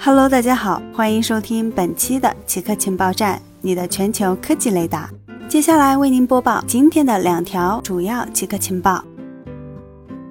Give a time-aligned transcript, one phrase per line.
[0.00, 5.10] Hello，大家好，欢迎收听本期的奇客情报站，你的全球科技雷达。
[5.48, 9.04] 接下来为您播报今天的两条主要奇客情报：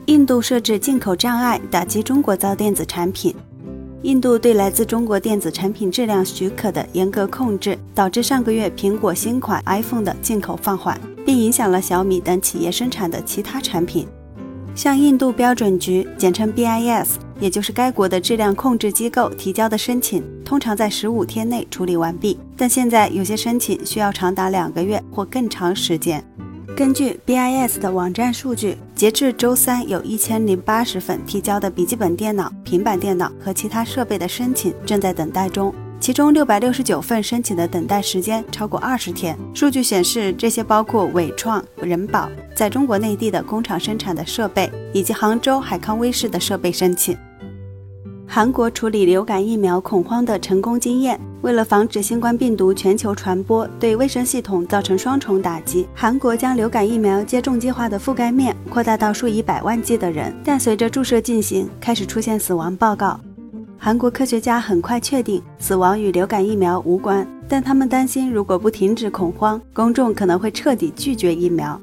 [0.06, 3.36] 印度设置进口障碍，打击中国造电子产品。
[4.04, 14.08] 印度对来自中国电子产品质量许可的严格控制，导致上个月苹果新款 iPhone 的进口放缓，并影响了小米等企业生产的其他产品。
[14.78, 22.38] 向印度标准局（简称 BIS），也就是该国的质量控制机构提交的申请，通常在十五天内处理完毕。
[22.56, 26.24] 但现在有些申请需要长达两个月或更长时间。
[26.76, 35.74] 根据 BIS 的网站数据，截至周三，有一千零八十份提交的笔记本电脑、平板电脑和其他设备的申请正在等待中。
[36.00, 39.38] 其中六百六十九份申请的等待时间超过二十天。
[39.54, 47.18] 数据显示，这些包括伟创、人保在中国内地的工厂生产的设备，以及杭州海康威视的设备申请。
[48.30, 60.36] 韩国处理流感疫苗恐慌的成功经验，为了防止新冠病毒全球传播，对卫生系统造成双重打击，韩国将流感疫苗接种计划的覆盖面扩大到数以百万计的人。
[60.44, 63.20] 但随着注射进行，开始出现死亡报告。
[63.80, 71.80] 韩国科学家很快确定死亡与流感疫苗无关，但他们担心如果不停止恐慌，公众可能会彻底拒绝疫苗。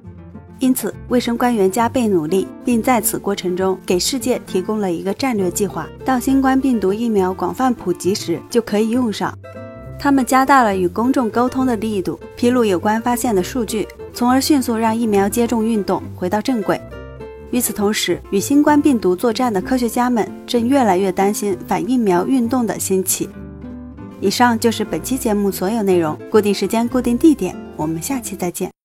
[0.59, 9.37] 因此，卫生官员加倍努力，并在此过程中给世界提供了一个战略计划：到新冠病毒疫苗广泛普及时就可以用上。
[9.99, 16.79] 他们加大了与公众沟通的力度，披露有关发现的数据，从而迅速让疫苗接种运动回到正轨。
[17.51, 23.29] 与此同时，与新冠病毒作战的科学家们正越来越担心反疫苗运动的兴起。
[24.21, 28.75] 以上就是本期节目所有内容，固定时间、固定地点，我们下期再见。